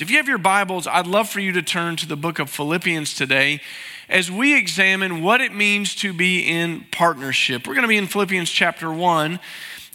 [0.00, 2.48] If you have your Bibles, I'd love for you to turn to the book of
[2.48, 3.60] Philippians today
[4.08, 7.66] as we examine what it means to be in partnership.
[7.66, 9.38] We're going to be in Philippians chapter 1.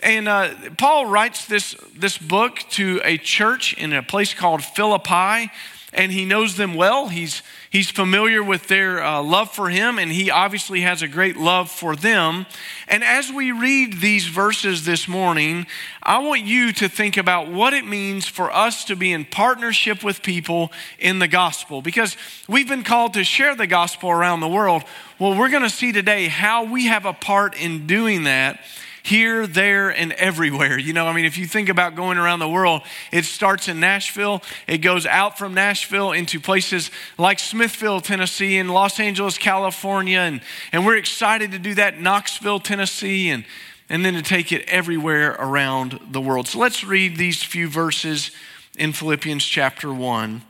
[0.04, 5.52] And uh, Paul writes this, this book to a church in a place called Philippi
[5.96, 7.08] and he knows them well.
[7.08, 11.38] He's, he's familiar with their uh, love for him, and he obviously has a great
[11.38, 12.46] love for them.
[12.88, 15.66] And as we read these verses this morning,
[16.04, 20.04] I want you to think about what it means for us to be in partnership
[20.04, 24.48] with people in the gospel, because we've been called to share the gospel around the
[24.48, 24.84] world.
[25.18, 28.60] Well, we're going to see today how we have a part in doing that
[29.06, 30.80] here, there, and everywhere.
[30.80, 33.80] You know, I mean, if you think about going around the world, it starts in
[33.80, 40.18] Nashville, it goes out from Nashville into places like Smithville, Tennessee, and Los Angeles, California.
[40.18, 40.42] And,
[40.72, 43.46] and we're excited to do that, Knoxville, Tennessee, and,
[43.90, 46.48] and then to take it everywhere around the world.
[46.48, 48.32] So let's read these few verses
[48.76, 50.42] in Philippians chapter 1,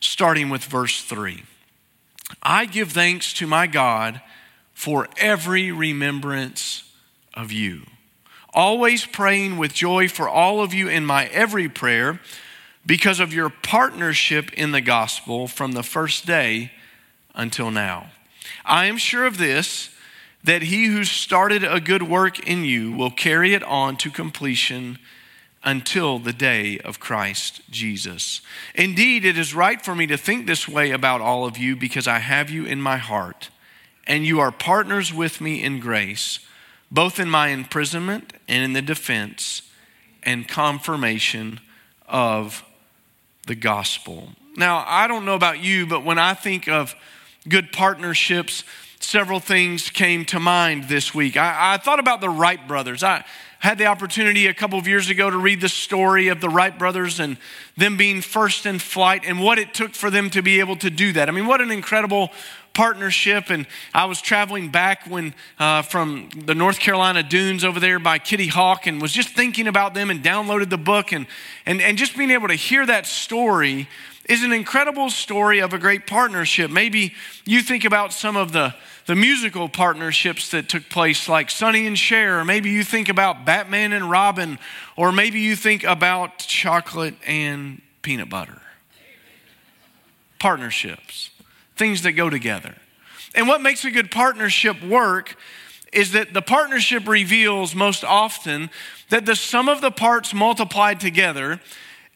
[0.00, 1.44] starting with verse 3.
[2.42, 4.20] I give thanks to my God
[4.74, 6.92] for every remembrance
[7.32, 7.86] of you
[8.52, 12.20] always praying with joy for all of you in my every prayer
[12.84, 16.72] because of your partnership in the gospel from the first day
[17.34, 18.10] until now.
[18.64, 19.90] I am sure of this
[20.44, 24.98] that he who started a good work in you will carry it on to completion
[25.64, 28.40] until the day of Christ Jesus.
[28.74, 32.08] Indeed, it is right for me to think this way about all of you because
[32.08, 33.50] I have you in my heart,
[34.04, 36.40] and you are partners with me in grace
[36.92, 39.62] both in my imprisonment and in the defense
[40.22, 41.58] and confirmation
[42.06, 42.62] of
[43.46, 44.28] the gospel.
[44.56, 46.94] Now, I don't know about you, but when I think of
[47.48, 48.62] good partnerships,
[49.00, 51.38] several things came to mind this week.
[51.38, 53.02] I, I, thought about the Wright brothers.
[53.02, 53.24] I
[53.58, 56.78] had the opportunity a couple of years ago to read the story of the Wright
[56.78, 57.38] brothers and
[57.76, 60.90] them being first in flight and what it took for them to be able to
[60.90, 61.28] do that.
[61.28, 62.30] I mean, what an incredible
[62.74, 63.50] partnership.
[63.50, 68.18] And I was traveling back when uh, from the North Carolina dunes over there by
[68.18, 71.12] Kitty Hawk and was just thinking about them and downloaded the book.
[71.12, 71.26] And,
[71.66, 73.88] and, and just being able to hear that story
[74.28, 76.70] is an incredible story of a great partnership.
[76.70, 78.74] Maybe you think about some of the,
[79.06, 83.44] the musical partnerships that took place, like Sonny and Cher, or maybe you think about
[83.44, 84.58] Batman and Robin,
[84.96, 88.60] or maybe you think about chocolate and peanut butter.
[90.38, 91.30] Partnerships
[91.76, 92.74] things that go together.
[93.34, 95.36] And what makes a good partnership work
[95.92, 98.70] is that the partnership reveals most often
[99.10, 101.60] that the sum of the parts multiplied together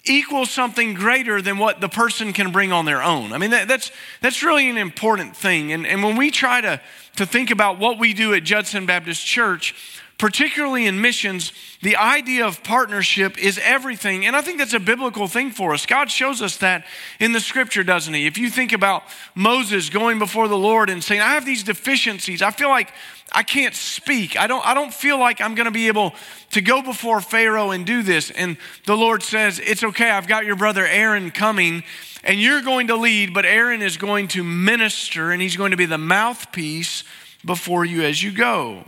[0.05, 3.33] equals something greater than what the person can bring on their own.
[3.33, 3.91] I mean, that, that's,
[4.21, 5.73] that's really an important thing.
[5.73, 6.81] And, and when we try to,
[7.17, 9.75] to think about what we do at Judson Baptist Church,
[10.19, 14.25] particularly in missions, the idea of partnership is everything.
[14.25, 15.85] And I think that's a biblical thing for us.
[15.85, 16.87] God shows us that
[17.21, 18.27] in the scripture, doesn't He?
[18.27, 19.03] If you think about
[19.35, 22.93] Moses going before the Lord and saying, I have these deficiencies, I feel like
[23.33, 24.39] I can't speak.
[24.39, 26.15] I don't, I don't feel like I'm going to be able
[26.53, 28.31] to go before Pharaoh and do this.
[28.31, 28.57] And
[28.87, 31.85] the Lord says, It's okay, I've got your brother Aaron coming
[32.25, 35.77] and you're going to lead, but Aaron is going to minister and he's going to
[35.77, 37.05] be the mouthpiece
[37.45, 38.85] before you as you go.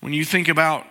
[0.00, 0.86] When you think about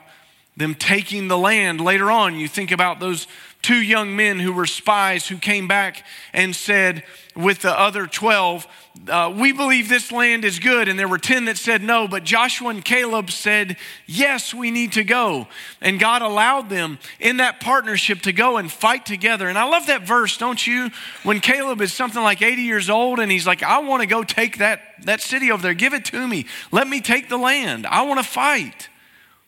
[0.56, 3.28] them taking the land later on, you think about those
[3.62, 6.04] two young men who were spies who came back
[6.34, 7.04] and said,
[7.36, 8.68] with the other 12,
[9.10, 10.88] uh, We believe this land is good.
[10.88, 14.94] And there were 10 that said no, but Joshua and Caleb said, Yes, we need
[14.94, 15.48] to go.
[15.80, 19.48] And God allowed them in that partnership to go and fight together.
[19.48, 20.90] And I love that verse, don't you?
[21.24, 24.24] When Caleb is something like 80 years old and he's like, I want to go
[24.24, 26.48] take that, that city over there, give it to me.
[26.72, 27.86] Let me take the land.
[27.86, 28.90] I want to fight.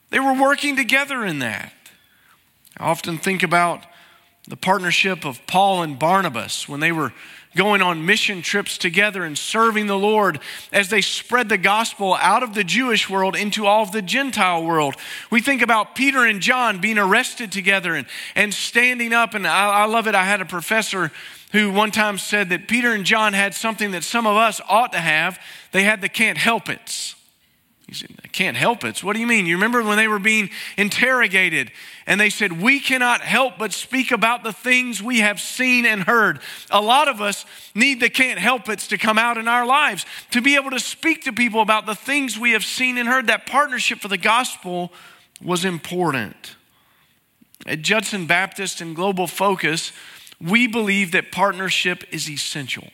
[0.09, 1.73] They were working together in that.
[2.77, 3.83] I often think about
[4.47, 7.13] the partnership of Paul and Barnabas when they were
[7.55, 10.39] going on mission trips together and serving the Lord
[10.71, 14.63] as they spread the gospel out of the Jewish world into all of the Gentile
[14.63, 14.95] world.
[15.31, 19.33] We think about Peter and John being arrested together and, and standing up.
[19.33, 20.15] And I, I love it.
[20.15, 21.11] I had a professor
[21.51, 24.91] who one time said that Peter and John had something that some of us ought
[24.93, 25.39] to have.
[25.71, 27.15] They had the can't help it's.
[27.89, 29.03] He said, I can't help it.
[29.03, 29.47] What do you mean?
[29.47, 31.71] You remember when they were being interrogated
[32.05, 36.03] and they said, We cannot help but speak about the things we have seen and
[36.03, 36.39] heard.
[36.69, 40.05] A lot of us need the can't help it's to come out in our lives,
[40.29, 43.25] to be able to speak to people about the things we have seen and heard.
[43.25, 44.93] That partnership for the gospel
[45.41, 46.57] was important.
[47.65, 49.93] At Judson Baptist and Global Focus,
[50.39, 52.89] we believe that partnership is essential.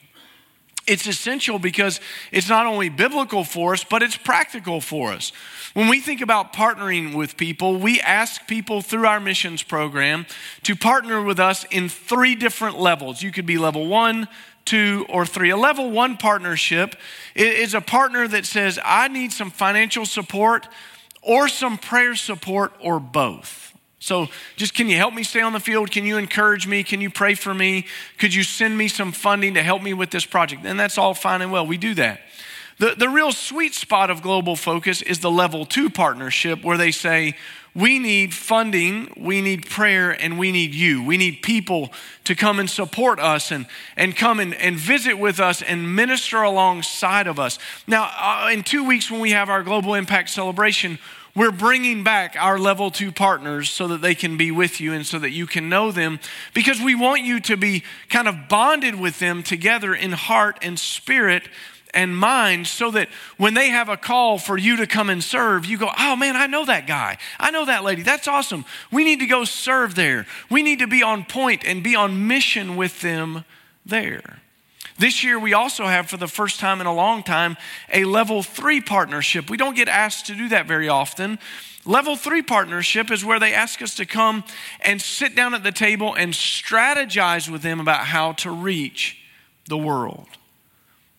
[0.87, 1.99] It's essential because
[2.31, 5.31] it's not only biblical for us, but it's practical for us.
[5.73, 10.25] When we think about partnering with people, we ask people through our missions program
[10.63, 13.21] to partner with us in three different levels.
[13.21, 14.27] You could be level one,
[14.63, 15.49] two, or three.
[15.49, 16.95] A level one partnership
[17.35, 20.67] is a partner that says, I need some financial support
[21.21, 23.74] or some prayer support or both.
[24.05, 25.89] So, just can you help me stay on the field?
[25.89, 26.83] Can you encourage me?
[26.83, 27.87] Can you pray for me?
[28.19, 30.63] Could you send me some funding to help me with this project?
[30.63, 31.65] And that's all fine and well.
[31.65, 32.19] We do that.
[32.77, 36.91] The, the real sweet spot of global focus is the level two partnership where they
[36.91, 37.35] say,
[37.73, 41.03] we need funding, we need prayer, and we need you.
[41.03, 41.91] We need people
[42.25, 43.65] to come and support us and,
[43.97, 47.57] and come and, and visit with us and minister alongside of us.
[47.87, 50.99] Now, uh, in two weeks, when we have our Global Impact celebration,
[51.35, 55.05] we're bringing back our level two partners so that they can be with you and
[55.05, 56.19] so that you can know them
[56.53, 60.79] because we want you to be kind of bonded with them together in heart and
[60.79, 61.49] spirit
[61.93, 65.65] and mind so that when they have a call for you to come and serve,
[65.65, 67.17] you go, oh man, I know that guy.
[67.39, 68.01] I know that lady.
[68.01, 68.65] That's awesome.
[68.91, 70.25] We need to go serve there.
[70.49, 73.45] We need to be on point and be on mission with them
[73.85, 74.41] there.
[74.97, 77.57] This year, we also have, for the first time in a long time,
[77.91, 79.49] a level three partnership.
[79.49, 81.37] We don't get asked to do that very often.
[81.85, 84.43] Level three partnership is where they ask us to come
[84.79, 89.21] and sit down at the table and strategize with them about how to reach
[89.67, 90.27] the world.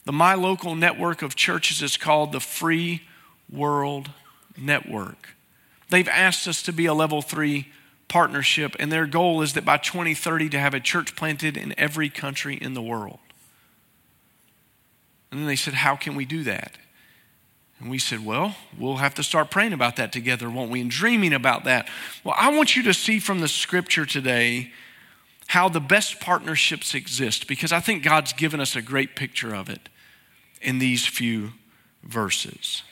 [0.06, 3.02] The My Local network of churches is called the Free
[3.52, 4.10] World
[4.56, 5.36] Network.
[5.90, 7.68] They've asked us to be a level three
[8.08, 12.08] partnership, and their goal is that by 2030 to have a church planted in every
[12.08, 13.18] country in the world.
[15.36, 16.78] And then they said, How can we do that?
[17.78, 20.80] And we said, Well, we'll have to start praying about that together, won't we?
[20.80, 21.90] And dreaming about that.
[22.24, 24.72] Well, I want you to see from the scripture today
[25.48, 29.68] how the best partnerships exist because I think God's given us a great picture of
[29.68, 29.90] it
[30.62, 31.52] in these few
[32.02, 32.82] verses.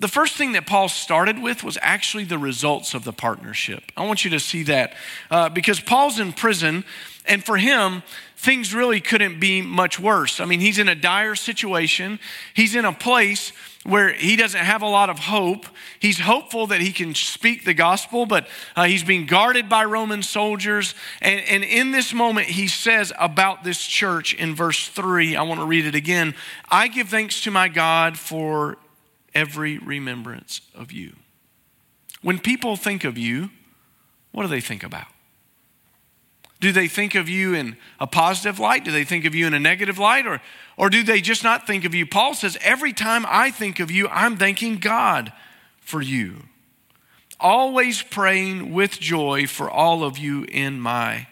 [0.00, 3.92] The first thing that Paul started with was actually the results of the partnership.
[3.96, 4.94] I want you to see that
[5.30, 6.84] uh, because Paul's in prison,
[7.26, 8.02] and for him,
[8.36, 10.40] things really couldn't be much worse.
[10.40, 12.18] I mean, he's in a dire situation,
[12.54, 13.52] he's in a place
[13.84, 15.66] where he doesn't have a lot of hope.
[15.98, 20.22] He's hopeful that he can speak the gospel, but uh, he's being guarded by Roman
[20.22, 20.94] soldiers.
[21.20, 25.60] And, and in this moment, he says about this church in verse 3, I want
[25.60, 26.34] to read it again
[26.70, 28.78] I give thanks to my God for
[29.34, 31.16] every remembrance of you.
[32.22, 33.50] When people think of you,
[34.32, 35.06] what do they think about?
[36.60, 38.84] Do they think of you in a positive light?
[38.84, 40.26] Do they think of you in a negative light?
[40.26, 40.40] Or,
[40.78, 42.06] or do they just not think of you?
[42.06, 45.32] Paul says, Every time I think of you, I'm thanking God
[45.80, 46.44] for you.
[47.38, 51.26] Always praying with joy for all of you in my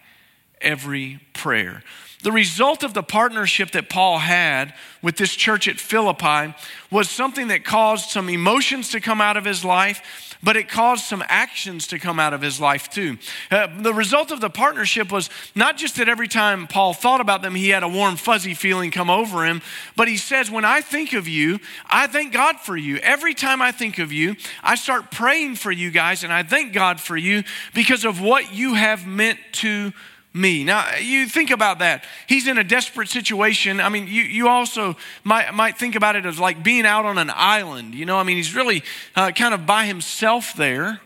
[0.60, 1.82] every prayer.
[2.22, 6.54] The result of the partnership that Paul had with this church at Philippi
[6.90, 11.04] was something that caused some emotions to come out of his life but it caused
[11.04, 13.16] some actions to come out of his life too.
[13.50, 17.42] Uh, the result of the partnership was not just that every time Paul thought about
[17.42, 19.62] them, he had a warm, fuzzy feeling come over him,
[19.94, 22.96] but he says, When I think of you, I thank God for you.
[22.96, 26.72] Every time I think of you, I start praying for you guys, and I thank
[26.72, 29.92] God for you because of what you have meant to
[30.34, 30.64] me.
[30.64, 32.05] Now, you think about that.
[32.26, 33.81] He's in a desperate situation.
[33.81, 37.19] I mean, you, you also might, might think about it as like being out on
[37.19, 37.94] an island.
[37.94, 38.82] You know, I mean, he's really
[39.14, 41.00] uh, kind of by himself there.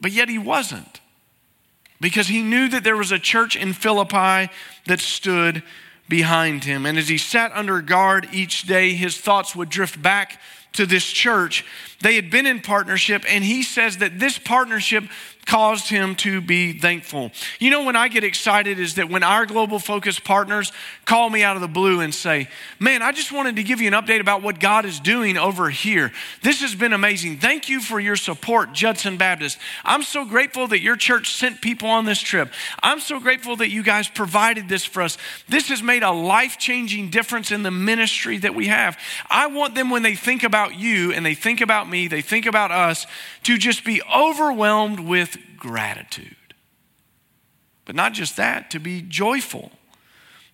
[0.00, 1.00] But yet he wasn't
[2.00, 4.52] because he knew that there was a church in Philippi
[4.86, 5.62] that stood
[6.08, 6.86] behind him.
[6.86, 10.40] And as he sat under guard each day, his thoughts would drift back
[10.74, 11.64] to this church.
[12.02, 15.04] They had been in partnership, and he says that this partnership
[15.46, 17.30] caused him to be thankful.
[17.60, 20.72] You know, when I get excited is that when our global focus partners
[21.04, 22.48] call me out of the blue and say,
[22.80, 25.70] Man, I just wanted to give you an update about what God is doing over
[25.70, 26.12] here.
[26.42, 27.38] This has been amazing.
[27.38, 29.58] Thank you for your support, Judson Baptist.
[29.84, 32.52] I'm so grateful that your church sent people on this trip.
[32.82, 35.16] I'm so grateful that you guys provided this for us.
[35.48, 38.98] This has made a life changing difference in the ministry that we have.
[39.30, 42.46] I want them, when they think about you and they think about me, they think
[42.46, 43.06] about us,
[43.44, 46.36] to just be overwhelmed with gratitude.
[47.84, 49.70] But not just that, to be joyful.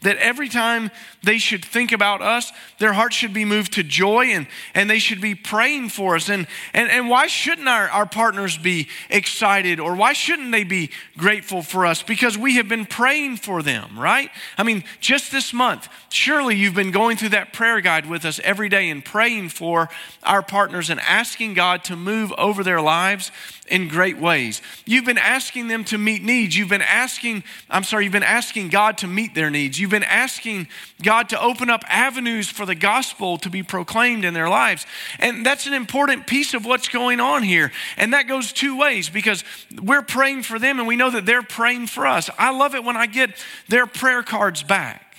[0.02, 0.90] That every time
[1.22, 4.98] they should think about us, their hearts should be moved to joy and, and they
[4.98, 6.28] should be praying for us.
[6.28, 10.90] And, and, and why shouldn't our, our partners be excited or why shouldn't they be
[11.16, 12.02] grateful for us?
[12.02, 14.30] Because we have been praying for them, right?
[14.58, 18.40] I mean, just this month, surely you've been going through that prayer guide with us
[18.42, 19.88] every day and praying for
[20.22, 23.30] our partners and asking God to move over their lives
[23.68, 24.60] in great ways.
[24.84, 26.56] You've been asking them to meet needs.
[26.56, 29.78] You've been asking, I'm sorry, you've been asking God to meet their needs.
[29.78, 30.66] You've been asking
[31.00, 34.84] God to open up avenues for the gospel to be proclaimed in their lives.
[35.20, 37.70] And that's an important piece of what's going on here.
[37.96, 39.44] And that goes two ways because
[39.80, 42.28] we're praying for them and we know that they're praying for us.
[42.36, 43.30] I love it when I get
[43.68, 45.16] their prayer cards back.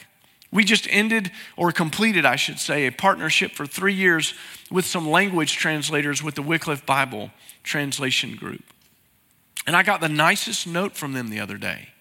[0.51, 4.33] We just ended or completed, I should say, a partnership for three years
[4.69, 7.31] with some language translators with the Wycliffe Bible
[7.63, 8.63] Translation Group.
[9.65, 11.92] And I got the nicest note from them the other day.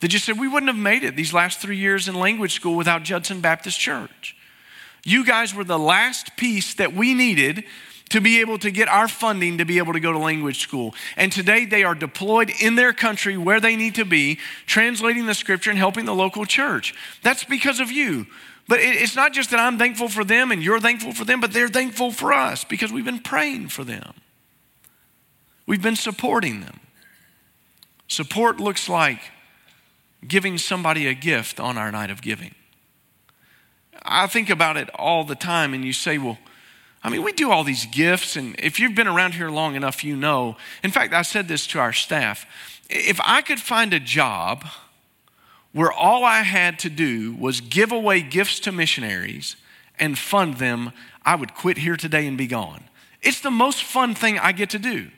[0.00, 2.76] They just said, We wouldn't have made it these last three years in language school
[2.76, 4.36] without Judson Baptist Church.
[5.04, 7.64] You guys were the last piece that we needed
[8.10, 10.94] to be able to get our funding to be able to go to language school.
[11.16, 15.34] And today they are deployed in their country where they need to be, translating the
[15.34, 16.94] scripture and helping the local church.
[17.22, 18.26] That's because of you.
[18.66, 21.52] But it's not just that I'm thankful for them and you're thankful for them, but
[21.52, 24.12] they're thankful for us because we've been praying for them.
[25.66, 26.80] We've been supporting them.
[28.08, 29.20] Support looks like
[30.26, 32.54] giving somebody a gift on our night of giving.
[34.02, 36.38] I think about it all the time, and you say, well,
[37.02, 40.02] I mean, we do all these gifts, and if you've been around here long enough,
[40.02, 40.56] you know.
[40.82, 42.46] In fact, I said this to our staff
[42.90, 44.64] if I could find a job
[45.72, 49.56] where all I had to do was give away gifts to missionaries
[49.98, 52.84] and fund them, I would quit here today and be gone.
[53.20, 55.08] It's the most fun thing I get to do.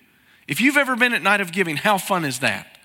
[0.48, 2.78] If you've ever been at Night of Giving, how fun is that?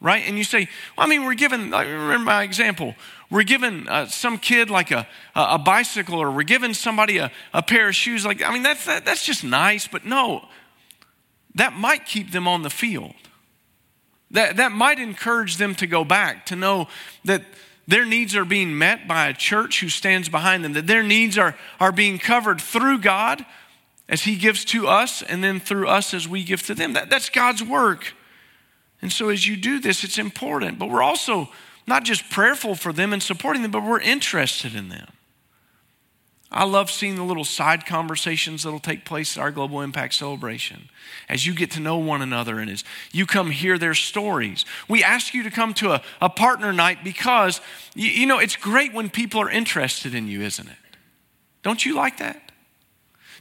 [0.00, 0.22] Right?
[0.26, 2.94] And you say, well, I mean, we're given, remember my example,
[3.30, 7.62] we're giving uh, some kid like a, a bicycle or we're giving somebody a, a
[7.62, 8.24] pair of shoes.
[8.24, 10.46] Like, I mean, that's, that, that's just nice, but no,
[11.54, 13.14] that might keep them on the field.
[14.30, 16.88] That, that might encourage them to go back, to know
[17.24, 17.42] that
[17.86, 21.38] their needs are being met by a church who stands behind them, that their needs
[21.38, 23.44] are, are being covered through God
[24.08, 26.92] as He gives to us, and then through us as we give to them.
[26.92, 28.14] That, that's God's work.
[29.00, 30.78] And so as you do this, it's important.
[30.78, 31.48] But we're also
[31.86, 35.08] not just prayerful for them and supporting them, but we're interested in them.
[36.50, 40.88] I love seeing the little side conversations that'll take place at our Global Impact Celebration
[41.28, 44.64] as you get to know one another and as you come hear their stories.
[44.88, 47.60] We ask you to come to a, a partner night because,
[47.94, 50.76] you, you know, it's great when people are interested in you, isn't it?
[51.62, 52.50] Don't you like that?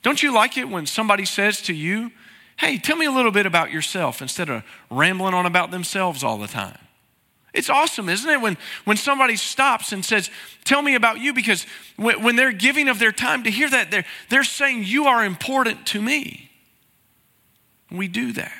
[0.02, 2.12] Don't you like it when somebody says to you,
[2.58, 6.38] Hey, tell me a little bit about yourself instead of rambling on about themselves all
[6.38, 6.78] the time.
[7.54, 8.42] It's awesome, isn't it?
[8.42, 10.30] When, when somebody stops and says,
[10.64, 13.90] Tell me about you, because when, when they're giving of their time to hear that,
[13.90, 16.52] they're, they're saying, You are important to me.
[17.90, 18.52] We do that.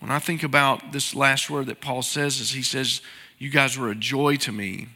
[0.00, 3.00] When I think about this last word that Paul says, is he says,
[3.38, 4.88] You guys were a joy to me.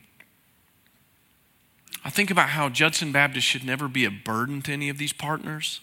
[2.04, 5.12] I think about how Judson Baptist should never be a burden to any of these
[5.12, 5.80] partners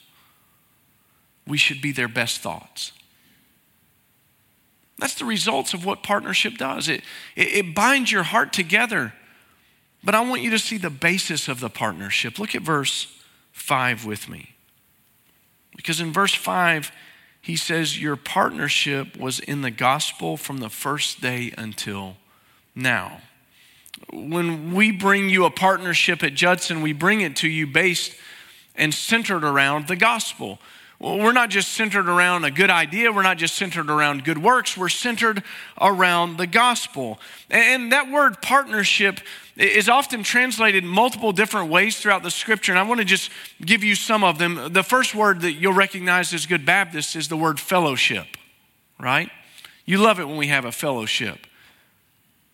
[1.47, 2.91] we should be their best thoughts.
[4.97, 6.89] That's the results of what partnership does.
[6.89, 7.01] It,
[7.35, 9.13] it, it, binds your heart together.
[10.03, 12.39] But I want you to see the basis of the partnership.
[12.39, 13.07] Look at verse
[13.51, 14.55] 5 with me.
[15.75, 16.91] Because in verse 5,
[17.41, 22.17] he says, Your partnership was in the gospel from the first day until
[22.73, 23.21] now.
[24.11, 28.15] When we bring you a partnership at Judson, we bring it to you based
[28.75, 30.59] and centered around the gospel.
[30.99, 33.11] We're not just centered around a good idea.
[33.11, 34.75] We're not just centered around good works.
[34.75, 35.43] We're centered
[35.79, 37.19] around the gospel.
[37.51, 39.19] And that word partnership
[39.55, 42.71] is often translated multiple different ways throughout the scripture.
[42.71, 43.29] And I want to just
[43.63, 44.73] give you some of them.
[44.73, 48.25] The first word that you'll recognize as good Baptist is the word fellowship,
[48.99, 49.29] right?
[49.85, 51.45] You love it when we have a fellowship.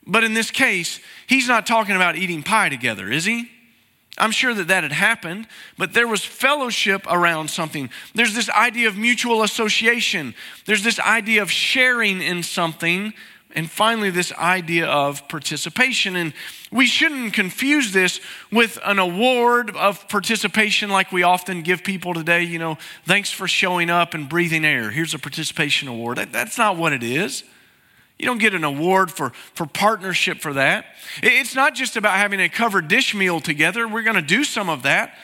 [0.05, 3.49] But in this case, he's not talking about eating pie together, is he?
[4.17, 7.89] I'm sure that that had happened, but there was fellowship around something.
[8.13, 10.35] There's this idea of mutual association.
[10.65, 13.13] There's this idea of sharing in something.
[13.55, 16.15] And finally, this idea of participation.
[16.15, 16.33] And
[16.71, 18.19] we shouldn't confuse this
[18.51, 22.43] with an award of participation like we often give people today.
[22.43, 24.91] You know, thanks for showing up and breathing air.
[24.91, 26.17] Here's a participation award.
[26.31, 27.43] That's not what it is.
[28.19, 30.85] You don't get an award for, for partnership for that.
[31.21, 33.87] It's not just about having a covered dish meal together.
[33.87, 35.15] We're going to do some of that.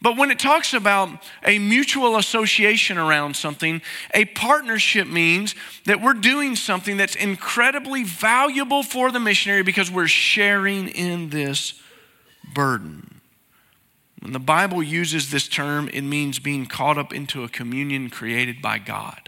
[0.00, 1.10] But when it talks about
[1.44, 3.82] a mutual association around something,
[4.14, 10.06] a partnership means that we're doing something that's incredibly valuable for the missionary because we're
[10.06, 11.80] sharing in this
[12.54, 13.20] burden.
[14.20, 18.62] When the Bible uses this term, it means being caught up into a communion created
[18.62, 19.27] by God.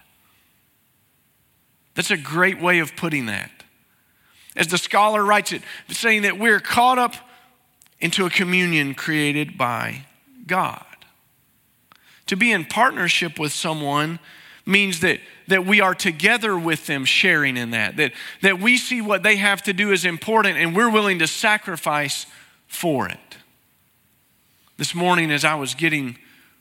[1.95, 3.51] That's a great way of putting that.
[4.57, 7.15] As the scholar writes it, saying that we're caught up
[8.01, 10.07] into a communion created by
[10.47, 10.85] God.
[12.27, 14.19] To be in partnership with someone
[14.65, 19.01] means that, that we are together with them sharing in that, that, that we see
[19.01, 22.27] what they have to do as important and we're willing to sacrifice
[22.67, 23.19] for it.
[24.77, 26.19] This morning, as I was getting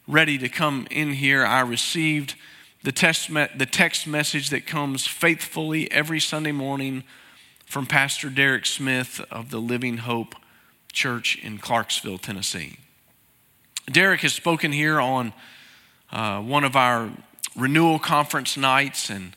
[0.08, 2.36] ready to come in here, I received
[2.84, 7.04] the text, the text message that comes faithfully every Sunday morning
[7.66, 10.36] from Pastor Derek Smith of the Living Hope
[10.92, 12.78] Church in Clarksville, Tennessee.
[13.92, 15.34] Derek has spoken here on
[16.12, 17.12] uh, one of our
[17.56, 19.36] renewal conference nights, and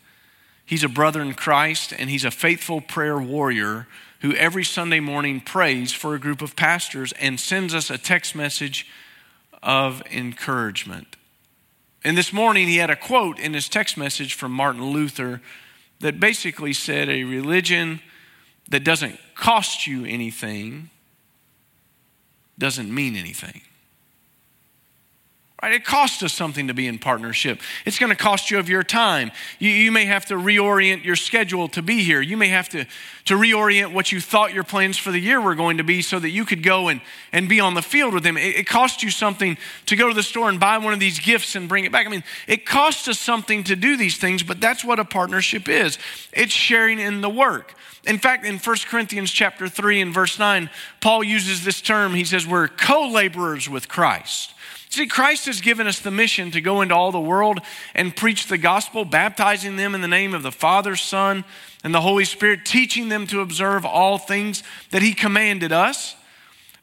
[0.64, 3.88] he's a brother in Christ, and he's a faithful prayer warrior
[4.20, 8.36] who every Sunday morning prays for a group of pastors and sends us a text
[8.36, 8.86] message
[9.62, 11.16] of encouragement.
[12.04, 15.40] And this morning, he had a quote in his text message from Martin Luther
[16.00, 18.00] that basically said, A religion
[18.70, 20.90] that doesn't cost you anything
[22.58, 23.62] doesn't mean anything.
[25.62, 25.74] Right?
[25.74, 27.60] It costs us something to be in partnership.
[27.86, 29.30] It's going to cost you of your time.
[29.60, 32.20] You, you, may have to reorient your schedule to be here.
[32.20, 32.84] You may have to,
[33.26, 36.18] to reorient what you thought your plans for the year were going to be so
[36.18, 37.00] that you could go and,
[37.30, 38.36] and be on the field with them.
[38.36, 41.20] It, it costs you something to go to the store and buy one of these
[41.20, 42.06] gifts and bring it back.
[42.06, 45.68] I mean, it costs us something to do these things, but that's what a partnership
[45.68, 45.96] is.
[46.32, 47.74] It's sharing in the work.
[48.04, 50.68] In fact, in 1 Corinthians chapter 3 and verse 9,
[51.00, 52.14] Paul uses this term.
[52.14, 54.54] He says, We're co laborers with Christ.
[54.92, 57.60] See, Christ has given us the mission to go into all the world
[57.94, 61.46] and preach the gospel, baptizing them in the name of the Father, Son,
[61.82, 66.14] and the Holy Spirit, teaching them to observe all things that He commanded us.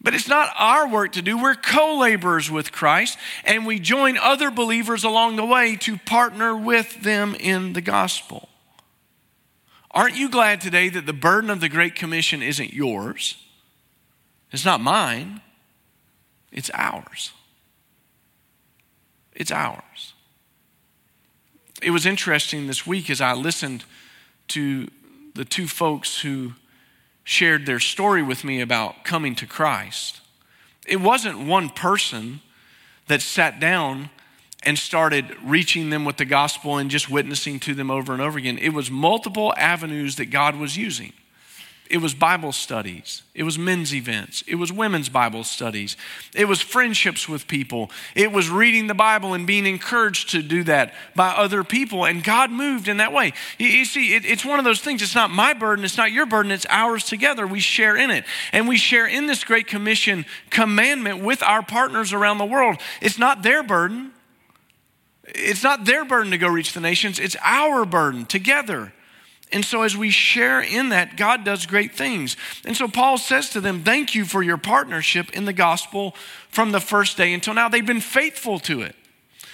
[0.01, 1.38] But it's not our work to do.
[1.38, 6.58] We're co laborers with Christ, and we join other believers along the way to partner
[6.58, 8.50] with them in the gospel.
[9.92, 13.38] Aren't you glad today that the burden of the Great Commission isn't yours?
[14.51, 15.42] It's not mine,
[16.51, 17.34] it's ours.
[19.39, 20.13] It's ours.
[21.81, 23.86] It was interesting this week as I listened
[24.50, 24.89] to
[25.34, 26.53] the two folks who
[27.24, 30.19] shared their story with me about coming to Christ.
[30.86, 32.41] It wasn't one person
[33.08, 34.10] that sat down
[34.63, 38.38] and started reaching them with the gospel and just witnessing to them over and over
[38.38, 38.58] again.
[38.58, 41.13] It was multiple avenues that God was using.
[41.89, 43.24] It was Bible studies.
[43.34, 44.43] It was men's events.
[44.46, 45.98] It was women's Bible studies.
[46.36, 47.89] It was friendships with people.
[48.13, 52.06] It was reading the Bible and being encouraged to do that by other people.
[52.06, 53.34] And God moved in that way.
[53.58, 55.02] You, you see, it, it's one of those things.
[55.02, 55.84] It's not my burden.
[55.84, 56.52] It's not your burden.
[56.52, 57.47] It's ours together.
[57.47, 58.23] We share in it.
[58.54, 62.78] And we share in this Great Commission commandment with our partners around the world.
[63.02, 64.12] It's not their burden.
[65.23, 67.17] It's not their burden to go reach the nations.
[67.17, 68.93] It's our burden together.
[69.51, 72.38] And so, as we share in that, God does great things.
[72.65, 76.15] And so, Paul says to them, Thank you for your partnership in the gospel
[76.49, 77.67] from the first day until now.
[77.67, 78.95] They've been faithful to it.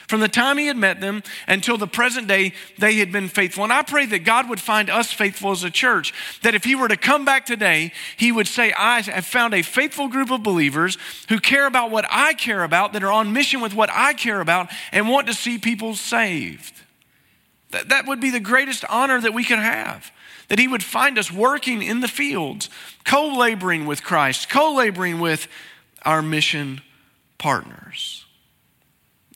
[0.08, 3.64] From the time he had met them until the present day, they had been faithful.
[3.64, 6.14] And I pray that God would find us faithful as a church.
[6.44, 9.64] That if he were to come back today, he would say, I have found a
[9.64, 10.98] faithful group of believers
[11.30, 14.42] who care about what I care about, that are on mission with what I care
[14.42, 16.85] about, and want to see people saved.
[17.76, 20.10] That, that would be the greatest honor that we could have.
[20.48, 22.70] That He would find us working in the fields,
[23.04, 25.50] co laboring with Christ, co laboring with
[26.04, 26.82] our mission
[27.38, 28.26] partners.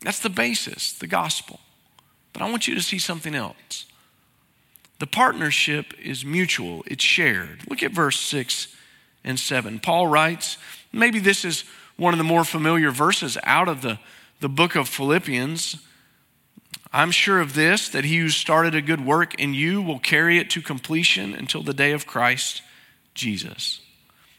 [0.02, 1.60] That's the basis, the gospel.
[2.32, 3.86] But I want you to see something else.
[5.00, 7.70] The partnership is mutual, it's shared.
[7.70, 8.74] Look at verse 6
[9.26, 9.80] and 7.
[9.80, 10.58] Paul writes,
[10.94, 11.66] maybe this is
[11.98, 14.00] one of the more familiar verses out of the,
[14.40, 15.76] the book of Philippians.
[16.92, 20.40] I'm sure of this, that he who started a good work in you will carry
[20.40, 22.64] it to completion until the day of Christ
[23.14, 23.82] Jesus.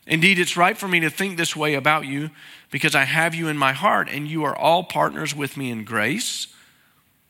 [0.06, 2.30] Indeed, it's right for me to think this way about you
[2.70, 5.84] because I have you in my heart, and you are all partners with me in
[5.84, 6.48] grace,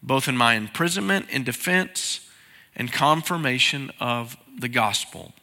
[0.02, 2.26] both in my imprisonment and defense
[2.74, 5.34] and confirmation of the gospel.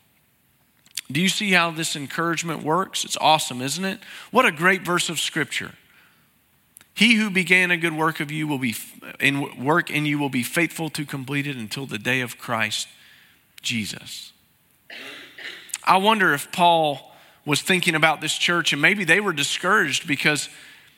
[1.11, 3.05] Do you see how this encouragement works?
[3.05, 3.99] It's awesome, isn't it?
[4.31, 5.73] What a great verse of scripture.
[6.97, 8.73] He who began a good work of you will be
[9.19, 12.87] in work in you will be faithful to complete it until the day of Christ
[13.61, 14.33] Jesus.
[15.83, 17.13] I wonder if Paul
[17.45, 20.49] was thinking about this church and maybe they were discouraged because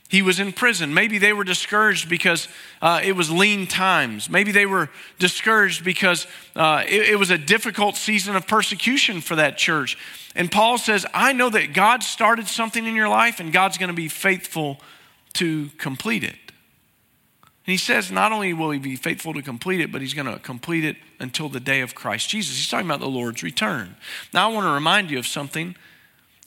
[0.07, 0.93] he was in prison.
[0.93, 2.47] Maybe they were discouraged because
[2.81, 4.29] uh, it was lean times.
[4.29, 9.35] Maybe they were discouraged because uh, it, it was a difficult season of persecution for
[9.35, 9.97] that church.
[10.33, 13.89] And Paul says, I know that God started something in your life and God's going
[13.89, 14.79] to be faithful
[15.33, 16.35] to complete it.
[17.65, 20.31] And he says not only will he be faithful to complete it, but he's going
[20.31, 22.55] to complete it until the day of Christ Jesus.
[22.55, 23.95] He's talking about the Lord's return.
[24.33, 25.75] Now, I want to remind you of something.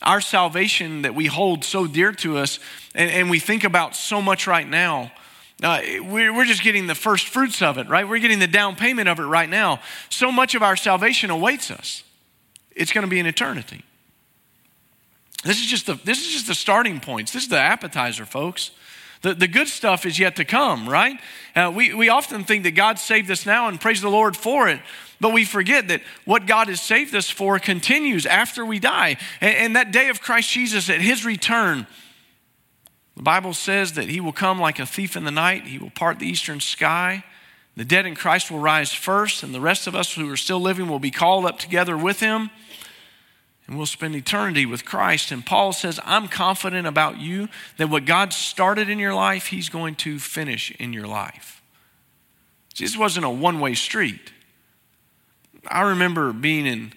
[0.02, 2.58] Our salvation that we hold so dear to us
[2.94, 5.12] and, and we think about so much right now,
[5.62, 8.08] Uh, we're just getting the first fruits of it, right?
[8.08, 9.78] We're getting the down payment of it right now.
[10.08, 12.02] So much of our salvation awaits us.
[12.74, 13.84] It's going to be an eternity.
[15.42, 17.32] This is just the, this is just the starting points.
[17.32, 18.70] This is the appetizer, folks.
[19.22, 21.18] The, the good stuff is yet to come, right?
[21.54, 24.68] Uh, we, we often think that God saved us now and praise the Lord for
[24.68, 24.80] it,
[25.20, 29.16] but we forget that what God has saved us for continues after we die.
[29.40, 31.86] And, and that day of Christ Jesus at his return,
[33.16, 35.90] the Bible says that he will come like a thief in the night, he will
[35.90, 37.24] part the eastern sky.
[37.76, 40.60] The dead in Christ will rise first, and the rest of us who are still
[40.60, 42.50] living will be called up together with him
[43.66, 45.30] and we'll spend eternity with Christ.
[45.30, 49.68] And Paul says, I'm confident about you that what God started in your life, He's
[49.68, 51.62] going to finish in your life.
[52.78, 54.32] This wasn't a one way street.
[55.68, 56.92] I remember being in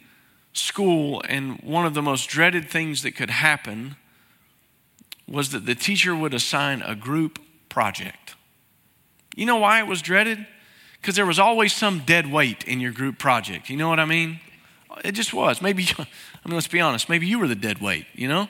[0.53, 3.95] school, and one of the most dreaded things that could happen
[5.27, 8.35] was that the teacher would assign a group project.
[9.35, 10.45] You know why it was dreaded?
[11.01, 13.69] Because there was always some dead weight in your group project.
[13.69, 14.39] You know what I mean?
[15.03, 15.61] It just was.
[15.61, 16.05] Maybe, I
[16.45, 18.47] mean, let's be honest, maybe you were the dead weight, you know?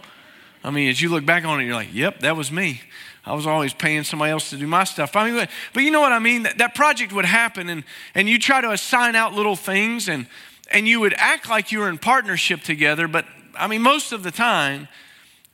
[0.63, 2.81] I mean, as you look back on it, you're like, yep, that was me.
[3.23, 5.15] I was always paying somebody else to do my stuff.
[5.15, 6.43] I mean, but, but you know what I mean?
[6.43, 10.27] That, that project would happen, and, and you try to assign out little things, and,
[10.71, 13.25] and you would act like you were in partnership together, but
[13.57, 14.87] I mean, most of the time,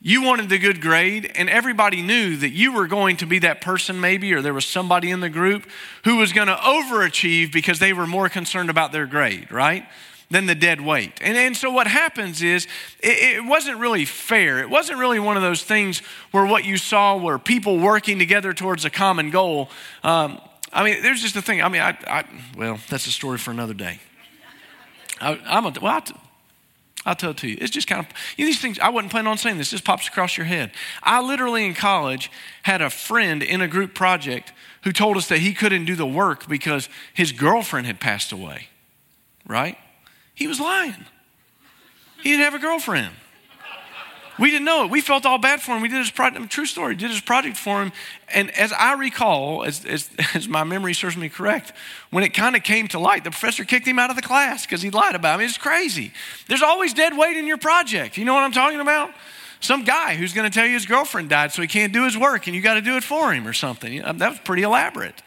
[0.02, 3.62] you wanted the good grade, and everybody knew that you were going to be that
[3.62, 5.68] person, maybe, or there was somebody in the group
[6.06, 9.86] who was going to overachieve because they were more concerned about their grade, right?
[10.32, 11.12] Than the dead weight.
[11.22, 12.66] And, and so what happens is
[13.02, 14.60] it, it, wasn't really fair.
[14.60, 16.00] It wasn't really one of those things
[16.32, 19.70] where what you saw were people working together towards a common goal.
[20.04, 20.40] Um,
[20.72, 21.62] I mean, there's just a thing.
[21.62, 22.24] I mean, I, I,
[22.58, 24.00] well, that's a story for another day.
[25.20, 26.18] I, am a, well, I'll,
[27.06, 27.58] I'll tell it to you.
[27.60, 29.84] It's just kind of, you know, these things, I wasn't planning on saying this, just
[29.84, 30.72] pops across your head.
[31.04, 32.32] I literally in college
[32.64, 36.08] had a friend in a group project who told us that he couldn't do the
[36.08, 38.70] work because his girlfriend had passed away,
[39.46, 39.78] right?
[40.42, 41.06] He was lying.
[42.24, 43.12] He didn't have a girlfriend.
[44.40, 44.90] We didn't know it.
[44.90, 45.84] We felt all bad for him.
[45.84, 47.92] We did his project, true story, did his project for him.
[48.34, 51.74] And as I recall, as, as, as my memory serves me correct,
[52.10, 54.66] when it kind of came to light, the professor kicked him out of the class
[54.66, 55.46] because he lied about me.
[55.46, 56.12] It's crazy.
[56.48, 58.18] There's always dead weight in your project.
[58.18, 59.12] You know what I'm talking about?
[59.60, 62.18] Some guy who's going to tell you his girlfriend died so he can't do his
[62.18, 64.02] work and you got to do it for him or something.
[64.02, 65.22] That was pretty elaborate.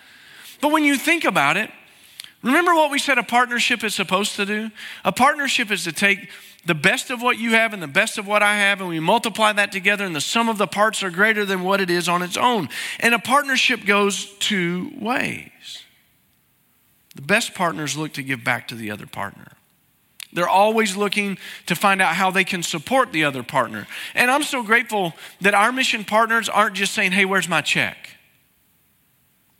[0.60, 1.70] But when you think about it,
[2.44, 4.70] Remember what we said a partnership is supposed to do?
[5.02, 6.28] A partnership is to take
[6.66, 9.00] the best of what you have and the best of what I have, and we
[9.00, 12.06] multiply that together, and the sum of the parts are greater than what it is
[12.06, 12.68] on its own.
[13.00, 15.84] And a partnership goes two ways.
[17.14, 19.52] The best partners look to give back to the other partner.
[20.34, 23.86] They're always looking to find out how they can support the other partner.
[24.14, 28.10] And I'm so grateful that our mission partners aren't just saying, hey, where's my check?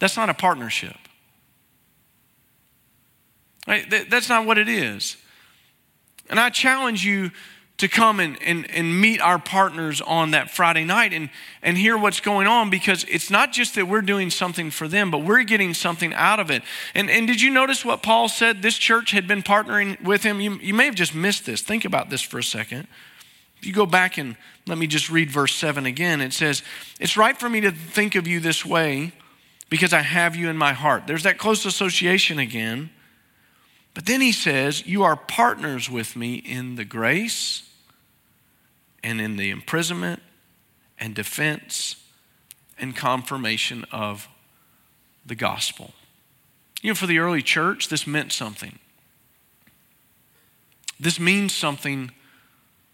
[0.01, 0.97] That's not a partnership.
[3.67, 4.09] Right?
[4.11, 5.17] That's not what it is.
[6.29, 7.31] And I challenge you
[7.77, 11.29] to come and, and, and meet our partners on that Friday night and,
[11.61, 15.11] and hear what's going on because it's not just that we're doing something for them,
[15.11, 16.63] but we're getting something out of it.
[16.95, 18.63] And, and did you notice what Paul said?
[18.63, 20.41] This church had been partnering with him.
[20.41, 21.63] You, you may have just missed this.
[21.63, 22.87] Think about this for a second.
[23.59, 26.63] If you go back and let me just read verse 7 again, it says,
[27.01, 29.13] It's right for me to think of you this way
[29.69, 31.09] because I have you in my heart.
[31.09, 32.91] There's that close association again.
[33.95, 37.63] But then he says, You are partners with me in the grace
[39.03, 40.21] and in the imprisonment
[40.99, 41.97] and defense
[42.79, 44.29] and confirmation of
[45.25, 45.95] the gospel.
[46.83, 48.79] You know, for the early church, this meant something.
[50.99, 52.11] This means something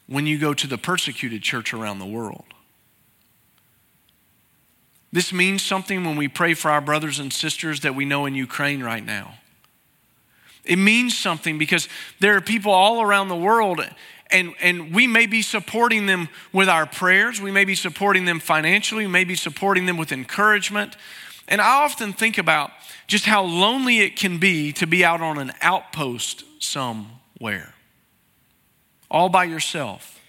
[0.07, 2.45] when you go to the persecuted church around the world.
[5.13, 8.35] This means something when we pray for our brothers and sisters that we know in
[8.35, 9.39] Ukraine right now.
[10.64, 11.88] It means something because
[12.20, 13.81] there are people all around the world,
[14.31, 17.40] and, and we may be supporting them with our prayers.
[17.40, 19.07] We may be supporting them financially.
[19.07, 20.96] We may be supporting them with encouragement.
[21.49, 22.70] And I often think about
[23.07, 27.75] just how lonely it can be to be out on an outpost somewhere,
[29.11, 30.19] all by yourself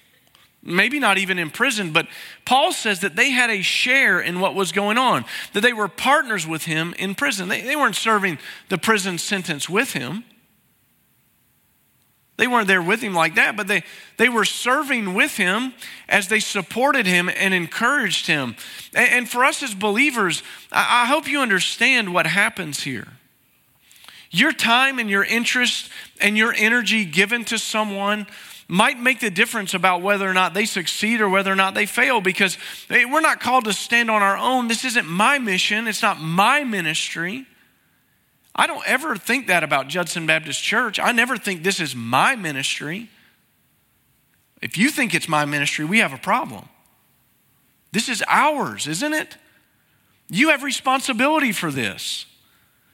[0.63, 2.07] maybe not even in prison, but
[2.45, 5.87] Paul says that they had a share in what was going on, that they were
[5.87, 7.49] partners with him in prison.
[7.49, 8.37] They, they weren't serving
[8.69, 10.23] the prison sentence with him.
[12.37, 13.83] They weren't there with him like that, but they,
[14.17, 15.73] they were serving with him
[16.09, 18.55] as they supported him and encouraged him.
[18.95, 23.07] And, and for us as believers, I, I hope you understand what happens here.
[24.31, 28.25] Your time and your interest and your energy given to someone
[28.71, 31.85] might make the difference about whether or not they succeed or whether or not they
[31.85, 32.57] fail because
[32.89, 34.69] we're not called to stand on our own.
[34.69, 37.45] This isn't my mission, it's not my ministry.
[38.55, 41.01] I don't ever think that about Judson Baptist Church.
[41.01, 43.09] I never think this is my ministry.
[44.61, 46.69] If you think it's my ministry, we have a problem.
[47.91, 49.35] This is ours, isn't it?
[50.29, 52.25] You have responsibility for this.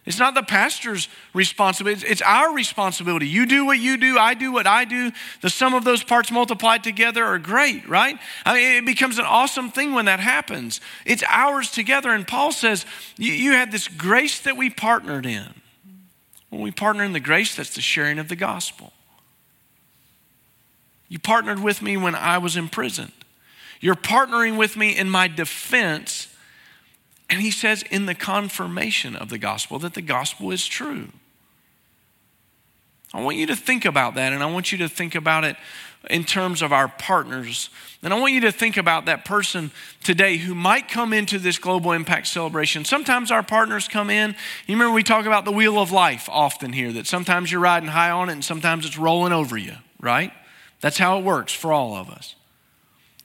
[0.07, 3.27] It's not the pastor's responsibility, it's our responsibility.
[3.27, 5.11] You do what you do, I do what I do.
[5.41, 8.17] The sum of those parts multiplied together are great, right?
[8.45, 10.79] I mean, it becomes an awesome thing when that happens.
[11.05, 12.11] It's ours together.
[12.11, 12.85] And Paul says,
[13.17, 15.53] You, had this grace that we partnered in.
[16.51, 18.93] When we partner in the grace, that's the sharing of the gospel.
[21.09, 23.11] You partnered with me when I was imprisoned.
[23.81, 26.29] You're partnering with me in my defense
[27.29, 31.09] and he says, in the confirmation of the gospel, that the gospel is true.
[33.13, 35.57] I want you to think about that, and I want you to think about it
[36.09, 37.69] in terms of our partners.
[38.03, 39.71] And I want you to think about that person
[40.03, 42.85] today who might come into this global impact celebration.
[42.85, 44.31] Sometimes our partners come in.
[44.67, 47.89] You remember we talk about the wheel of life often here, that sometimes you're riding
[47.89, 50.31] high on it and sometimes it's rolling over you, right?
[50.79, 52.35] That's how it works for all of us.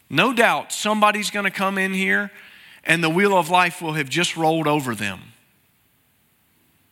[0.08, 2.30] No doubt somebody's going to come in here
[2.84, 5.20] and the wheel of life will have just rolled over them.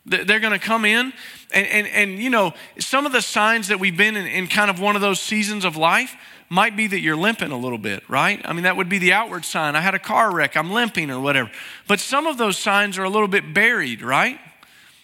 [0.06, 1.12] They're going to come in,
[1.52, 4.70] and, and, and you know, some of the signs that we've been in, in kind
[4.70, 6.16] of one of those seasons of life
[6.48, 8.40] might be that you're limping a little bit, right?
[8.44, 9.76] I mean, that would be the outward sign.
[9.76, 11.50] I had a car wreck, I'm limping or whatever.
[11.86, 14.40] But some of those signs are a little bit buried, right?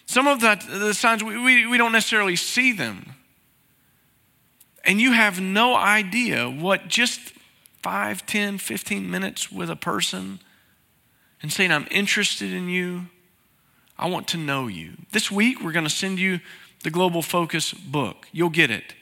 [0.07, 3.13] Some of the, the signs, we, we, we don't necessarily see them.
[4.83, 7.33] And you have no idea what just
[7.81, 10.39] 5, 10, 15 minutes with a person
[11.41, 13.07] and saying, I'm interested in you.
[13.97, 14.93] I want to know you.
[15.11, 16.39] This week, we're going to send you
[16.83, 18.27] the Global Focus book.
[18.31, 18.93] You'll get it.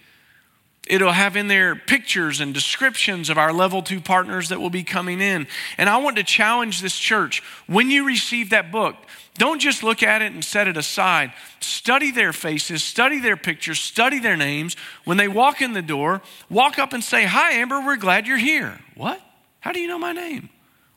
[0.87, 4.83] It'll have in there pictures and descriptions of our level two partners that will be
[4.83, 5.47] coming in.
[5.77, 8.95] And I want to challenge this church when you receive that book,
[9.37, 11.33] don't just look at it and set it aside.
[11.59, 14.77] Study their faces, study their pictures, study their names.
[15.03, 18.37] When they walk in the door, walk up and say, Hi, Amber, we're glad you're
[18.37, 18.79] here.
[18.95, 19.19] What?
[19.59, 20.49] How do you know my name?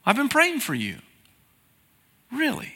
[0.05, 0.99] I've been praying for you.
[2.33, 2.75] Really?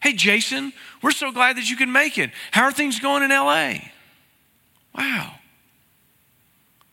[0.00, 2.30] Hey, Jason, we're so glad that you can make it.
[2.50, 3.76] How are things going in LA?
[4.94, 5.34] Wow.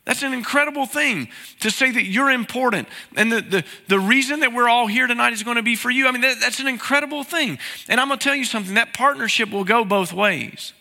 [0.06, 1.28] That's an incredible thing
[1.60, 2.88] to say that you're important.
[3.16, 5.92] And the, the, the reason that we're all here tonight is going to be for
[5.92, 6.08] you.
[6.08, 7.60] I mean, that, that's an incredible thing.
[7.88, 10.74] And I'm going to tell you something that partnership will go both ways.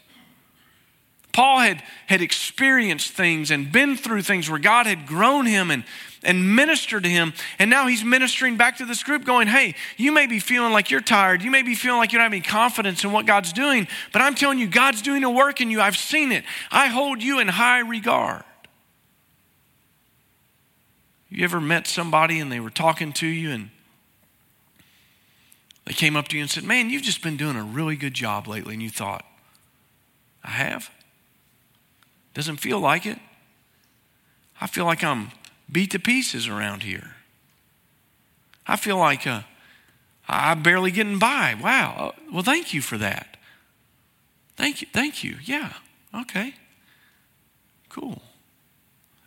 [1.33, 5.85] Paul had, had experienced things and been through things where God had grown him and,
[6.23, 7.33] and ministered to him.
[7.59, 10.91] And now he's ministering back to this group, going, Hey, you may be feeling like
[10.91, 11.43] you're tired.
[11.43, 13.89] You may be feeling like you don't have any confidence in what God's doing.
[14.13, 15.81] But I'm telling you, God's doing a work in you.
[15.81, 16.45] I've seen it.
[16.71, 18.45] I hold you in high regard.
[21.29, 23.71] You ever met somebody and they were talking to you and
[25.85, 28.15] they came up to you and said, Man, you've just been doing a really good
[28.15, 28.75] job lately.
[28.75, 29.25] And you thought,
[30.45, 30.91] I have?
[32.35, 33.19] Doesn't feel like it.
[34.61, 35.31] I feel like I'm
[35.71, 37.17] beat to pieces around here.
[38.67, 39.43] I feel like uh,
[40.29, 41.57] I'm barely getting by.
[41.61, 41.95] Wow.
[41.99, 43.37] Uh, well, thank you for that.
[44.57, 44.89] Thank you.
[44.93, 45.37] Thank you.
[45.43, 45.73] Yeah.
[46.15, 46.55] Okay.
[47.89, 48.23] Cool.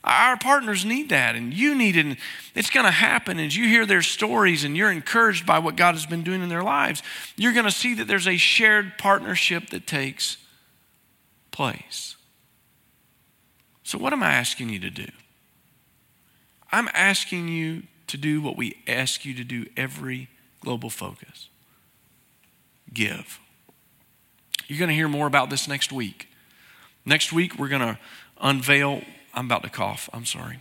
[0.04, 2.06] Our partners need that, and you need it.
[2.06, 2.18] And
[2.56, 5.94] it's going to happen as you hear their stories and you're encouraged by what God
[5.94, 7.02] has been doing in their lives.
[7.38, 10.38] You're going to see that there's a shared partnership that takes
[11.52, 12.18] place.
[13.84, 15.08] So, what am I asking you to do?
[16.74, 20.28] I'm asking you to do what we ask you to do every
[20.60, 21.48] global focus
[22.92, 23.40] give.
[24.68, 26.28] You're going to hear more about this next week.
[27.06, 28.00] Next week, we're going to
[28.42, 29.04] unveil.
[29.34, 30.10] I'm about to cough.
[30.14, 30.58] I'm sorry.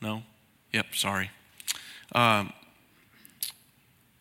[0.00, 0.22] No.
[0.72, 1.30] Yep, sorry.
[2.12, 2.52] Um,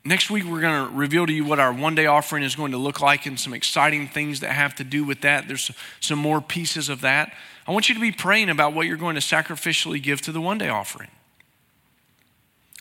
[0.06, 2.74] Next week, we're going to reveal to you what our one day offering is going
[2.74, 5.48] to look like and some exciting things that have to do with that.
[5.48, 7.34] There's some more pieces of that.
[7.66, 10.42] I want you to be praying about what you're going to sacrificially give to the
[10.42, 11.10] one day offering.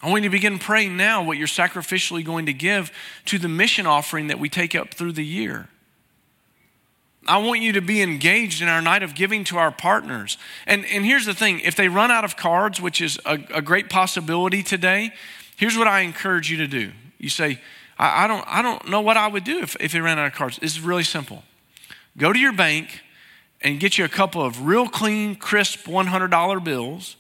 [0.03, 2.91] I want you to begin praying now what you're sacrificially going to give
[3.27, 5.69] to the mission offering that we take up through the year.
[7.29, 10.39] I want you to be engaged in our night of giving to our partners.
[10.67, 13.63] And, and here's the thing if they run out of cards, which is a, a
[13.63, 15.13] great possibility today,
[15.55, 16.91] here's what I encourage you to do
[17.23, 17.59] you say,
[17.99, 20.27] I, I, don't, I don't know what I would do if, if they ran out
[20.27, 20.59] of cards.
[20.61, 21.45] It's really simple.
[22.19, 23.01] Go to your bank
[23.63, 27.17] and get you a couple of real clean, crisp $100 bills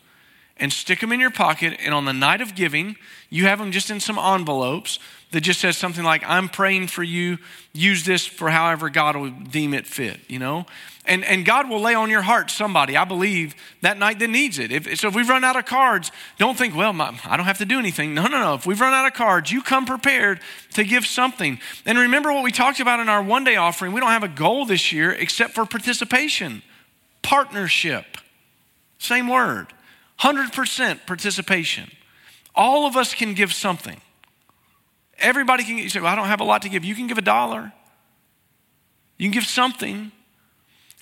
[0.56, 1.78] and stick them in your pocket.
[1.80, 2.96] And on the night of giving,
[3.30, 4.98] you have them just in some envelopes
[5.32, 7.38] that just says something like, I'm praying for you.
[7.72, 10.66] Use this for however God will deem it fit, you know?
[11.04, 14.58] And, and God will lay on your heart somebody, I believe, that night that needs
[14.58, 14.70] it.
[14.70, 17.58] If, so if we've run out of cards, don't think, well, my, I don't have
[17.58, 18.14] to do anything.
[18.14, 18.54] No, no, no.
[18.54, 20.40] If we've run out of cards, you come prepared
[20.74, 21.58] to give something.
[21.86, 23.92] And remember what we talked about in our one day offering.
[23.92, 26.62] We don't have a goal this year except for participation,
[27.22, 28.04] partnership.
[28.98, 29.68] Same word.
[30.20, 31.90] 100% participation.
[32.54, 34.00] All of us can give something.
[35.18, 36.84] Everybody can, you say, well, I don't have a lot to give.
[36.84, 37.72] You can give a dollar.
[39.18, 40.10] You can give something.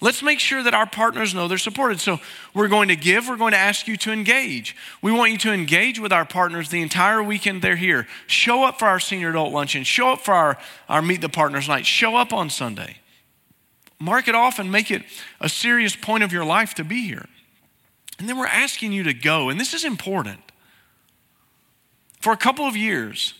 [0.02, 2.00] Let's make sure that our partners know they're supported.
[2.00, 2.20] So
[2.54, 4.74] we're going to give, we're going to ask you to engage.
[5.02, 8.06] We want you to engage with our partners the entire weekend they're here.
[8.26, 11.68] Show up for our senior adult luncheon, show up for our, our Meet the Partners
[11.68, 12.96] night, show up on Sunday.
[13.98, 15.02] Mark it off and make it
[15.40, 17.26] a serious point of your life to be here.
[18.18, 20.40] And then we're asking you to go, and this is important.
[22.20, 23.34] For a couple of years,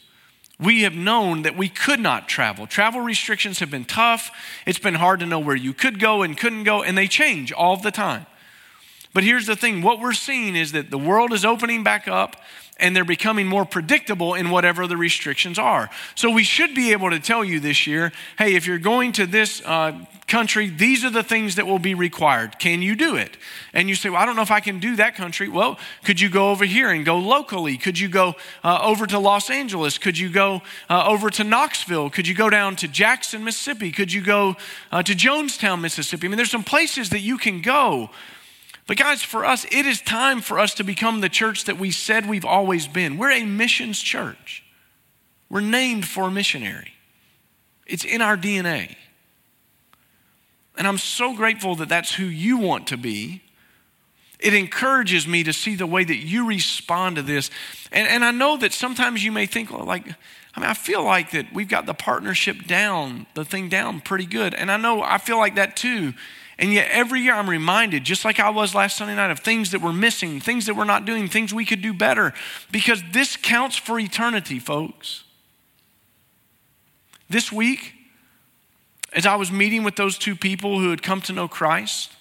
[0.61, 2.67] we have known that we could not travel.
[2.67, 4.31] Travel restrictions have been tough.
[4.67, 7.53] It's been hard to know where you could go and couldn't go, and they change
[7.53, 8.27] all the time.
[9.13, 12.37] But here's the thing what we're seeing is that the world is opening back up
[12.81, 15.91] and they're becoming more predictable in whatever the restrictions are.
[16.15, 19.27] So we should be able to tell you this year hey, if you're going to
[19.27, 19.93] this uh,
[20.27, 22.59] country, these are the things that will be required.
[22.59, 23.37] Can you do it?
[23.75, 25.49] And you say, well, I don't know if I can do that country.
[25.49, 27.77] Well, could you go over here and go locally?
[27.77, 29.99] Could you go uh, over to Los Angeles?
[29.99, 32.11] Could you go uh, over to Knoxville?
[32.11, 33.91] Could you go down to Jackson, Mississippi?
[33.91, 34.57] Could you go
[34.93, 36.27] uh, to Jonestown, Mississippi?
[36.27, 38.11] I mean, there's some places that you can go
[38.91, 41.93] but, guys, for us, it is time for us to become the church that we
[41.93, 43.19] said we've always been.
[43.19, 44.65] We're a missions church,
[45.49, 46.95] we're named for a missionary,
[47.87, 48.97] it's in our DNA.
[50.77, 53.43] And I'm so grateful that that's who you want to be.
[54.41, 57.49] It encourages me to see the way that you respond to this.
[57.93, 60.09] And, and I know that sometimes you may think, like,
[60.57, 64.27] I mean, I feel like that we've got the partnership down, the thing down pretty
[64.27, 64.53] good.
[64.53, 66.13] And I know I feel like that too.
[66.61, 69.71] And yet, every year I'm reminded, just like I was last Sunday night, of things
[69.71, 72.35] that we're missing, things that we're not doing, things we could do better,
[72.71, 75.25] because this counts for eternity, folks.
[77.31, 77.95] This week,
[79.15, 82.13] as I was meeting with those two people who had come to know Christ,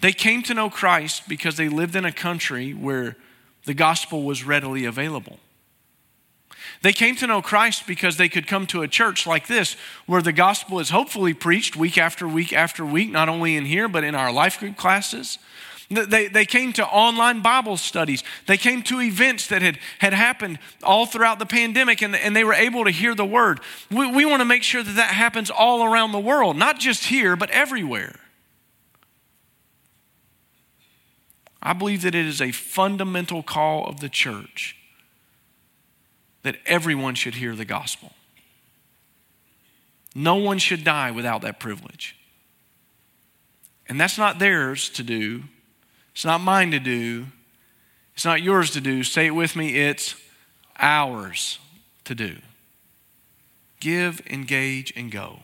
[0.00, 3.16] they came to know Christ because they lived in a country where
[3.64, 5.38] the gospel was readily available.
[6.82, 10.22] They came to know Christ because they could come to a church like this where
[10.22, 14.04] the gospel is hopefully preached week after week after week, not only in here, but
[14.04, 15.38] in our life group classes.
[15.88, 18.24] They, they came to online Bible studies.
[18.46, 22.42] They came to events that had, had happened all throughout the pandemic and, and they
[22.42, 23.60] were able to hear the word.
[23.90, 27.04] We, we want to make sure that that happens all around the world, not just
[27.04, 28.18] here, but everywhere.
[31.62, 34.75] I believe that it is a fundamental call of the church
[36.46, 38.12] that everyone should hear the gospel.
[40.14, 42.14] No one should die without that privilege.
[43.88, 45.42] And that's not theirs to do.
[46.12, 47.26] It's not mine to do.
[48.14, 49.02] It's not yours to do.
[49.02, 49.76] Say it with me.
[49.76, 50.14] It's
[50.78, 51.58] ours
[52.04, 52.36] to do.
[53.80, 55.40] Give, engage, and go.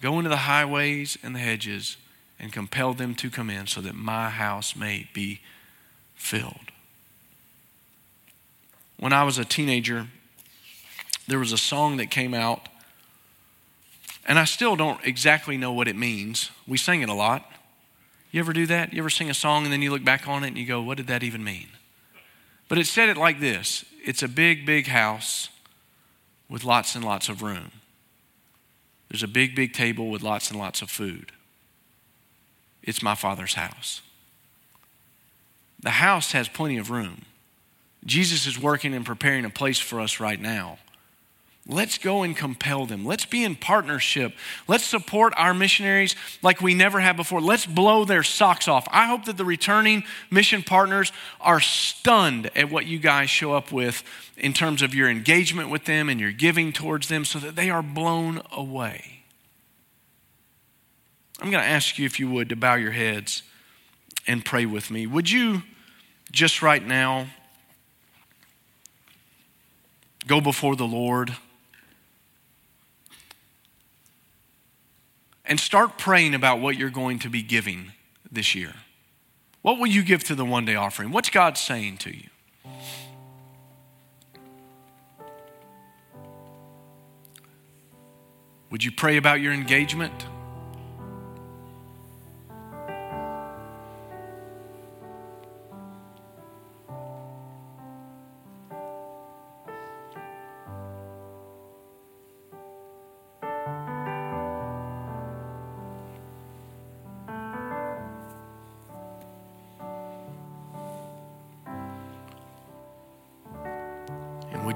[0.00, 1.98] Go into the highways and the hedges
[2.38, 5.42] and compel them to come in so that my house may be
[6.14, 6.70] filled.
[9.00, 10.08] When I was a teenager,
[11.26, 12.68] there was a song that came out,
[14.26, 16.50] and I still don't exactly know what it means.
[16.68, 17.50] We sang it a lot.
[18.30, 18.92] You ever do that?
[18.92, 20.82] You ever sing a song and then you look back on it and you go,
[20.82, 21.68] what did that even mean?
[22.68, 25.48] But it said it like this It's a big, big house
[26.50, 27.70] with lots and lots of room.
[29.08, 31.32] There's a big, big table with lots and lots of food.
[32.82, 34.02] It's my father's house.
[35.82, 37.22] The house has plenty of room.
[38.04, 40.78] Jesus is working and preparing a place for us right now.
[41.66, 43.04] Let's go and compel them.
[43.04, 44.34] Let's be in partnership.
[44.66, 47.40] Let's support our missionaries like we never have before.
[47.40, 48.88] Let's blow their socks off.
[48.90, 53.70] I hope that the returning mission partners are stunned at what you guys show up
[53.70, 54.02] with
[54.36, 57.70] in terms of your engagement with them and your giving towards them so that they
[57.70, 59.20] are blown away.
[61.40, 63.42] I'm going to ask you, if you would, to bow your heads
[64.26, 65.06] and pray with me.
[65.06, 65.62] Would you
[66.32, 67.28] just right now?
[70.30, 71.36] Go before the Lord
[75.44, 77.90] and start praying about what you're going to be giving
[78.30, 78.74] this year.
[79.62, 81.10] What will you give to the one day offering?
[81.10, 82.28] What's God saying to you?
[88.70, 90.26] Would you pray about your engagement?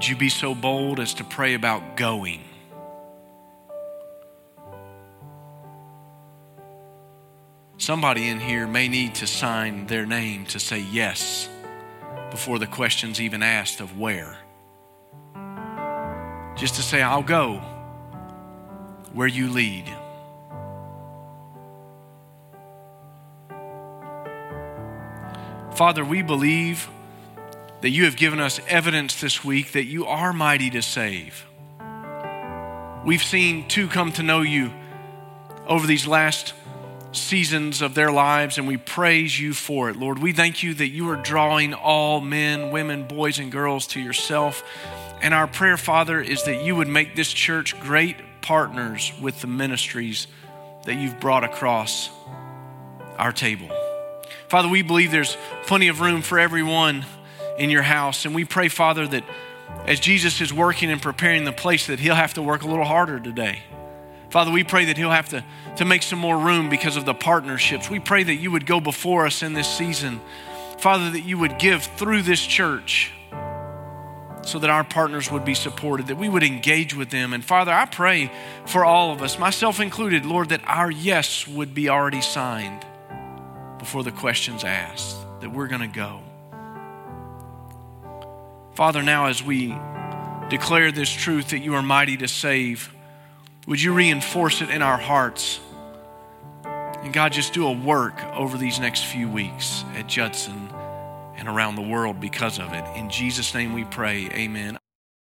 [0.07, 2.43] You be so bold as to pray about going?
[7.77, 11.49] Somebody in here may need to sign their name to say yes
[12.31, 14.37] before the question's even asked of where.
[16.55, 17.61] Just to say, I'll go
[19.13, 19.85] where you lead.
[25.75, 26.89] Father, we believe
[27.85, 31.45] that you have given us evidence this week that you are mighty to save.
[33.05, 34.73] We've seen two come to know you
[35.67, 36.55] over these last
[37.11, 39.97] seasons of their lives, and we praise you for it.
[39.97, 44.01] Lord, we thank you that you are drawing all men, women, boys, and girls to
[44.01, 44.63] yourself.
[45.21, 49.47] And our prayer, Father, is that you would make this church great partners with the
[49.47, 50.25] ministries
[50.85, 52.09] that you've brought across
[53.19, 53.69] our table.
[54.47, 57.05] Father, we believe there's plenty of room for everyone
[57.57, 58.25] in your house.
[58.25, 59.23] And we pray, Father, that
[59.85, 62.85] as Jesus is working and preparing the place, that he'll have to work a little
[62.85, 63.63] harder today.
[64.35, 65.45] Father, we pray that He'll have to,
[65.77, 67.89] to make some more room because of the partnerships.
[67.89, 70.19] We pray that you would go before us in this season.
[70.77, 73.13] Father, that you would give through this church
[74.41, 77.31] so that our partners would be supported, that we would engage with them.
[77.31, 78.29] And Father, I pray
[78.65, 82.85] for all of us, myself included, Lord, that our yes would be already signed
[83.79, 86.21] before the question's asked, that we're going to go.
[88.75, 89.73] Father, now as we
[90.49, 92.93] declare this truth that you are mighty to save,
[93.67, 95.61] would you reinforce it in our hearts?
[96.65, 100.69] And God, just do a work over these next few weeks at Judson
[101.37, 102.83] and around the world because of it.
[102.97, 104.29] In Jesus' name we pray.
[104.33, 104.77] Amen.